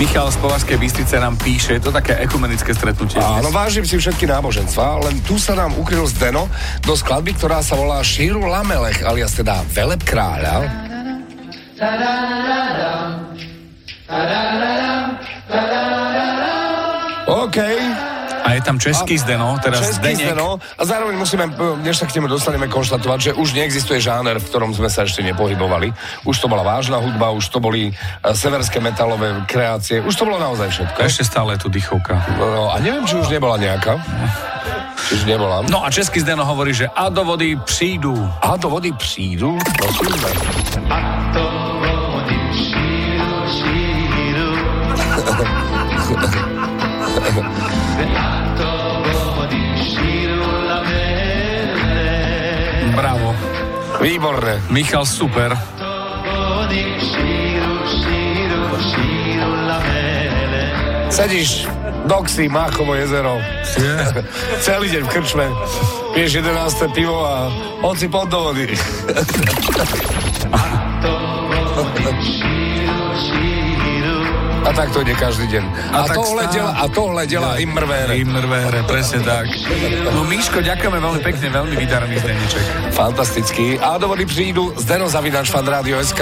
[0.00, 3.20] Michal z Považskej Bystrice nám píše, je to také ekumenické stretnutie.
[3.20, 6.48] Áno, vážim si všetky náboženstva, len tu sa nám ukryl Zdeno
[6.84, 10.68] do skladby, ktorá sa volá Šíru Lamelech, alias teda Veleb kráľa.
[17.26, 17.58] OK.
[18.42, 20.26] A je tam český Zdeno, teraz Český Zdenek.
[20.26, 20.58] Zdeno.
[20.58, 21.46] A zároveň musíme,
[21.82, 25.22] než sa k nemu dostaneme, konštatovať, že už neexistuje žáner, v ktorom sme sa ešte
[25.22, 25.94] nepohybovali.
[26.26, 30.42] Už to bola vážna hudba, už to boli uh, severské metalové kreácie, už to bolo
[30.42, 30.98] naozaj všetko.
[31.06, 32.18] Ešte stále je tu dýchovka.
[32.38, 34.02] No, a neviem, či už nebola nejaká.
[35.06, 35.62] Či už nebola.
[35.70, 38.14] No a český Zdeno hovorí, že a do vody prídu.
[38.42, 39.54] A do vody prídu?
[39.78, 40.30] Prosíme.
[52.96, 53.36] Bravo.
[54.00, 54.62] Výborné.
[54.70, 55.58] Michal, super.
[61.10, 61.68] Sedíš,
[62.04, 63.36] Doxy, Máchovo jezero.
[64.64, 65.46] Celý deň v krčme.
[66.16, 66.96] Piješ 11.
[66.96, 67.52] pivo a
[67.84, 68.32] hoci pod
[74.72, 75.64] A tak to ide každý deň.
[75.92, 76.56] A, A tohle stále.
[76.56, 78.16] dela, a tohle dela Immervére.
[78.16, 79.52] Immervére, presne tak.
[80.08, 82.64] No Míško, ďakujeme veľmi pekne, veľmi vydarený Zdeneček.
[82.96, 83.76] Fantastický.
[83.76, 86.20] A do vody prídu Zdeno Zavinač, fan rádio SK.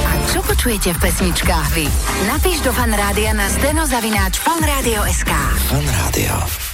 [0.00, 1.86] A čo počujete v pesničkách vy?
[2.24, 5.32] Napíš do fanrádia na steno zavináč fanradio.sk.
[5.68, 6.67] Fan rádio.